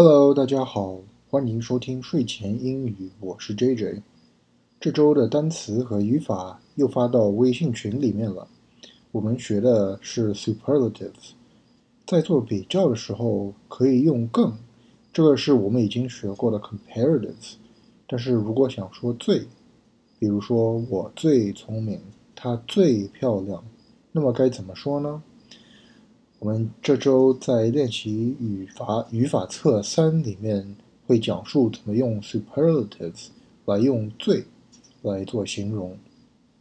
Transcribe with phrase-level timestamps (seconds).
[0.00, 4.00] Hello，大家好，欢迎收听睡前英语，我是 JJ。
[4.78, 8.46] 这周的单词和语法又发到微信群里面了。
[9.10, 11.32] 我们学的是 superlatives，
[12.06, 14.56] 在做比较的时候可以用更，
[15.12, 17.54] 这个是我们已经学过的 comparatives。
[18.06, 19.48] 但是如果想说最，
[20.20, 22.00] 比如说我最聪明，
[22.36, 23.64] 她最漂亮，
[24.12, 25.20] 那么该怎么说呢？
[26.40, 33.30] 我们这周在练习语法语法册三里面会讲述怎么用 superlatives
[33.64, 34.44] 来用最
[35.02, 35.98] 来做形容。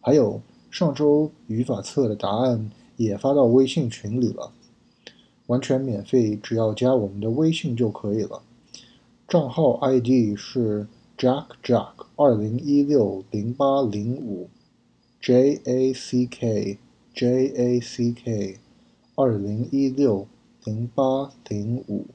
[0.00, 4.50] 还有上周语法册的答案也发到微信群里了，
[5.48, 8.40] 完全免费，只要加我们的微信就可以了。
[9.28, 10.86] 账号 ID 是
[11.18, 14.48] Jack Jack 二零一六零八零五
[15.20, 16.78] J A C K
[17.12, 18.56] J A C K。
[19.20, 20.28] 二零一六
[20.62, 22.06] 零八零五，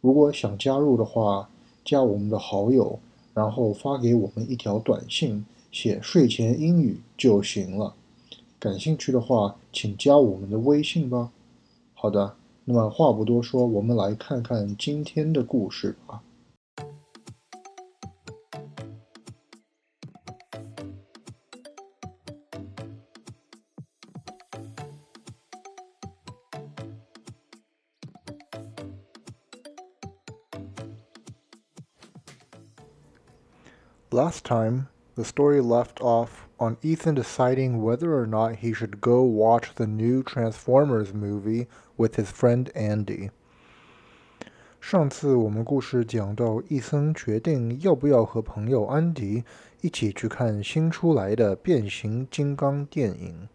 [0.00, 1.50] 如果想加入的话，
[1.84, 3.00] 加我们的好友，
[3.34, 7.96] 然后发给我们一条短信，写睡前英语就行了。
[8.60, 11.32] 感兴趣的话，请加我们的微信吧。
[11.94, 16.22] 好的，那么话不多说，我们来看看今天的故事吧。
[34.11, 39.73] Last time, the story left off on Ethan deciding whether or not he should go watch
[39.75, 41.67] the new Transformers movie
[41.97, 43.31] with his friend Andy.
[44.79, 49.43] 上次我们故事讲到，伊森决定要不要和朋友安迪
[49.81, 53.49] 一起去看新出来的变形金刚电影。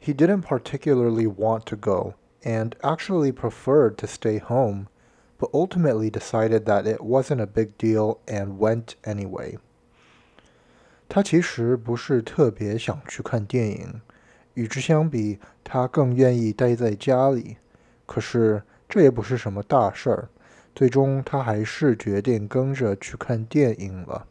[0.00, 4.86] He didn't particularly want to go, and actually preferred to stay home
[5.38, 9.58] but ultimately decided that it wasn't a big deal and went anyway.
[11.08, 14.00] 他其实不是特别想去看电影，
[14.54, 17.58] 与之相比，他更愿意待在家里。
[18.06, 20.28] 可是这也不是什么大事儿，
[20.74, 24.26] 最终他还是决定跟着去看电影了。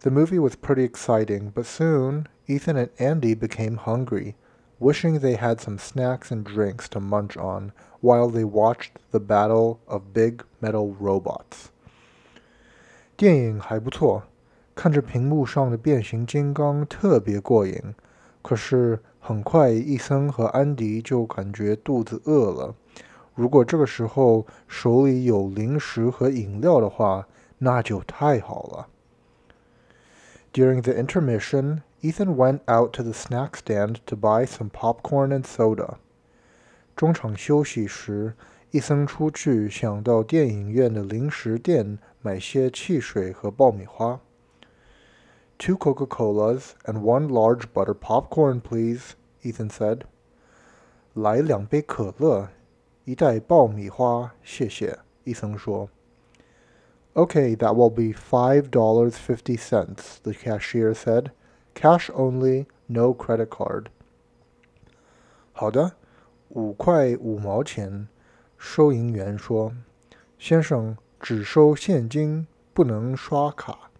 [0.00, 4.34] The movie was pretty exciting, but soon Ethan and Andy became hungry
[4.80, 7.70] wishing they had some snacks and drinks to munch on
[8.06, 11.66] while they watched the battle of big metal robots.
[13.16, 14.24] 电影还不错，
[14.74, 17.94] 看着屏幕上的变形金刚特别过瘾。
[18.42, 22.74] 可是很快，伊森和安迪就感觉肚子饿了。
[23.34, 27.26] 如果这个时候手里有零食和饮料的话，
[27.58, 28.88] 那就太好了。
[30.52, 35.94] During the intermission, Ethan went out to the snack stand to buy some popcorn and soda.
[36.96, 38.34] 中场休息时，
[38.70, 44.20] 伊森出去想到电影院的零食店买些汽水和爆米花。
[45.58, 49.12] Two Coca-Colas and one large butter popcorn, please,
[49.42, 50.00] Ethan said.
[51.14, 52.48] 来两杯可乐，
[53.04, 54.98] 一袋爆米花，谢谢。
[55.24, 55.88] 伊森说。
[57.14, 61.26] Okay, that will be five dollars fifty cents, the cashier said.
[61.74, 63.86] Cash only, no credit card.
[65.52, 65.92] 好的，
[66.49, 68.07] 五块五毛钱。
[68.57, 69.71] 收银员说
[70.39, 73.91] ：“先生，只收现金，不能刷卡。”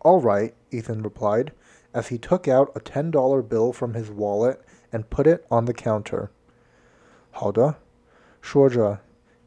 [0.00, 1.48] All right, Ethan replied,
[1.92, 4.56] as he took out a ten-dollar bill from his wallet
[4.90, 6.28] and put it on the counter.
[7.30, 7.76] 好的，
[8.40, 9.00] 说着，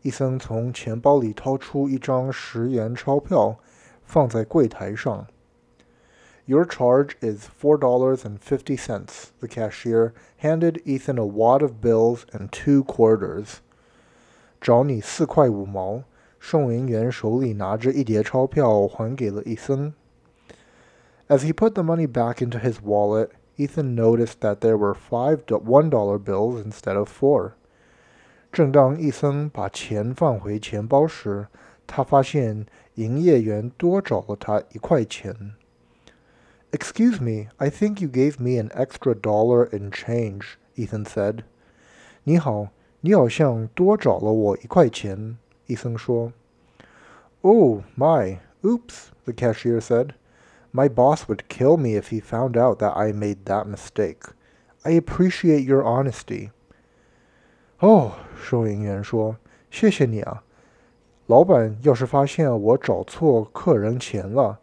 [0.03, 3.57] 伊森从钱包里掏出一张十元钞票，
[4.03, 5.25] 放在柜台上。
[6.46, 9.30] your charge is $4.50.
[9.38, 13.60] The cashier handed Ethan a wad of bills and two quarters.
[14.60, 16.04] 找你四块五毛。
[16.38, 19.92] 收银员手里拿着一叠钞票，还给了伊森。
[21.28, 25.90] As he put the money back into his wallet, Ethan noticed that there were five one
[25.90, 27.52] dollar bills instead of four.
[28.50, 31.48] 正当伊森把钱放回钱包时，
[31.86, 32.64] 他发现
[32.94, 35.52] 营业员多找了他一块钱。
[36.75, 41.45] Excuse me, I think you gave me an extra dollar in change, Ethan said.
[42.25, 42.67] 你好，
[42.99, 45.37] 你好像多找了我一块钱，
[45.67, 46.33] 伊森说。
[47.39, 50.15] Oh my, oops, the cashier said.
[50.73, 54.33] My boss would kill me if he found out that I made that mistake.
[54.83, 56.49] I appreciate your honesty.
[57.79, 59.37] Oh, 收银员说，
[59.71, 60.43] 谢谢你啊。
[61.27, 64.59] 老板要是发现我找错客人钱了，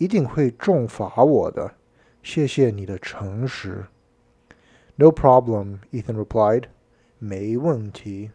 [0.00, 1.74] 一定会重罚我的。
[2.22, 3.86] 谢谢你的诚实。
[4.96, 6.64] No problem, Ethan replied.
[7.18, 8.30] 没问题。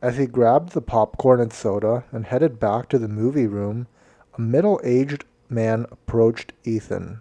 [0.00, 3.86] As he grabbed the popcorn and soda and headed back to the movie room,
[4.32, 7.18] a middle-aged man approached Ethan.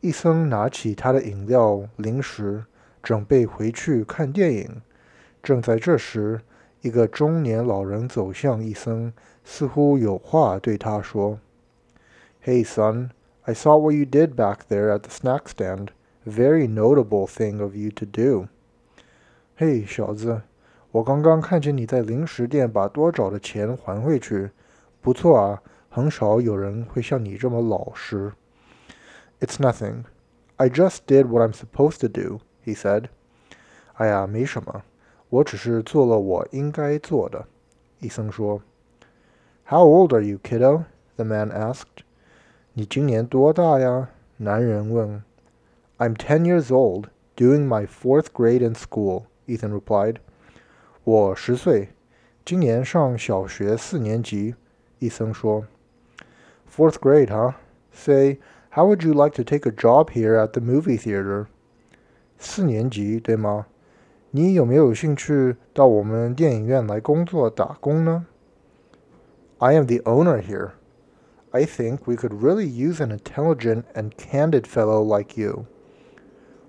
[0.00, 2.64] 医生拿起他的饮料、零食，
[3.02, 4.82] 准备回去看电影。
[5.42, 6.40] 正在这时，
[6.82, 9.12] 一个中年老人走向医生，
[9.44, 11.38] 似乎有话对他说
[12.43, 13.11] Hey, son,
[13.45, 15.91] I saw what you did back there at the snack stand.
[16.25, 18.47] Very notable thing of you to do.
[19.55, 20.41] Hey, 小子，
[20.91, 24.49] 我刚刚看见你在零食店把多找的钱还回去，
[25.01, 28.33] 不错啊，很少有人会像你这么老实。
[29.39, 30.05] It's nothing.
[30.55, 33.05] I just did what I'm supposed to do, he said.
[33.93, 34.81] 哎呀，没什么，
[35.29, 37.45] 我只是做了我应该做的。
[37.99, 38.63] 伊森说。
[39.67, 40.85] How old are you, kiddo?
[41.17, 42.03] the man asked.
[42.73, 44.11] 你今年多大呀？
[44.37, 45.21] 男人问。
[45.97, 50.15] I'm ten years old, doing my fourth grade in school, Ethan replied.
[51.03, 51.89] 我十岁，
[52.45, 54.55] 今年上小学四年级，
[54.99, 55.65] 伊森说。
[56.73, 57.55] Fourth grade, huh?
[57.91, 58.37] Say,
[58.69, 61.47] how would you like to take a job here at the movie theater?
[62.37, 63.65] 四年级，对吗？
[64.31, 68.27] 你有没有兴趣到我们电影院来工作打工呢
[69.57, 70.71] ？I am the owner here,
[71.50, 75.66] I think we could really use an intelligent and candid fellow like you.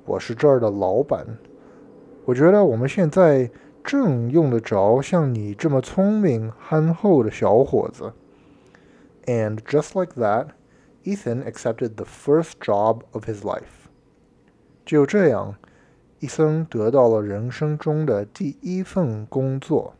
[0.05, 1.37] 我是这儿的老板。
[2.25, 3.49] 我觉得我们现在。
[3.87, 8.11] 正用得着像你这么聪明憨厚的小伙子。
[9.25, 10.47] And just like that,
[11.05, 13.87] Ethan accepted the first job of his life.
[14.85, 15.55] 就这样，
[16.19, 19.93] 伊森得到了人生中的第一份工作。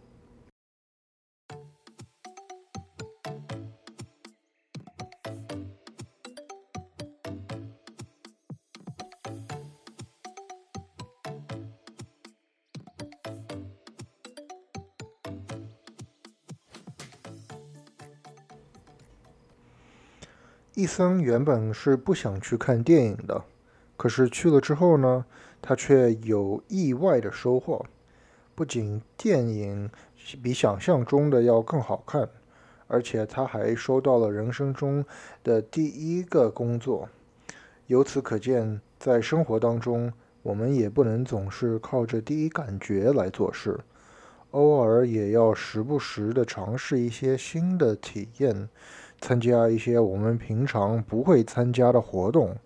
[20.75, 23.45] 伊森原本是不想去看电影的，
[23.99, 25.27] 可是去了之后呢，
[25.61, 27.85] 他却有意外的收获。
[28.55, 29.91] 不仅电影
[30.43, 32.27] 比想象中的要更好看，
[32.87, 35.05] 而且他还收到了人生中
[35.45, 37.07] 的第一个工作。
[37.87, 40.11] 由此可见，在生活当中，
[40.43, 43.79] 我们也不能总是靠着第一感觉来做事，
[44.53, 48.71] 偶尔也要时不时的尝试一些新的体验。
[49.23, 52.57] 参加一些我们平常不会参加的活动，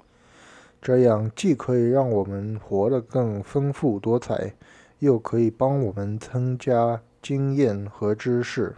[0.81, 4.55] 这样既可以让我们活得更丰富多彩，
[5.00, 8.75] 又可以帮我们增加经验和知识。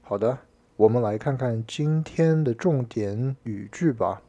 [0.00, 0.38] 好的，
[0.76, 4.22] 我们来看看今天的重点语句吧。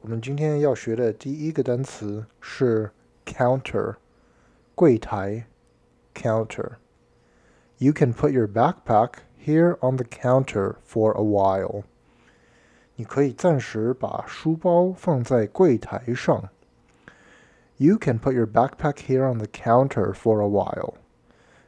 [0.00, 2.90] 我们今天要学的第一个单词是
[3.26, 3.96] counter，
[4.74, 5.44] 柜台
[6.14, 6.70] ，counter。
[7.79, 9.25] You can put your backpack.
[9.45, 11.83] here on the counter for a while.
[12.95, 16.49] 你可以暂时把书包放在柜台上。
[17.77, 20.95] You can put your backpack here on the counter for a while.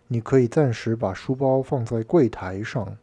[0.08, 2.98] 你可以暂时把书包放在柜台上。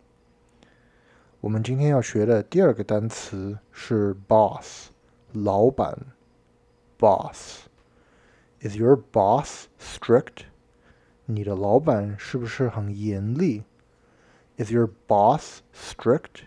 [1.41, 4.89] 我们今天要学的第二个单词是 boss，
[5.33, 5.97] 老板。
[6.99, 10.47] boss。Is your boss strict？
[11.32, 13.62] 你的老板是不是很严厉
[14.58, 16.42] ？is your boss strict？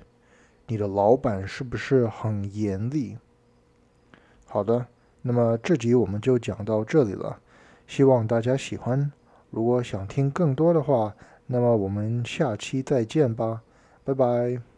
[0.66, 3.16] 你的老板是不是很严厉？
[4.44, 4.88] 好的，
[5.22, 7.38] 那么这集我们就讲到这里了，
[7.86, 9.12] 希望大家喜欢。
[9.50, 11.14] 如果想听更多的话，
[11.46, 13.62] 那么我们下期再见吧，
[14.02, 14.71] 拜拜。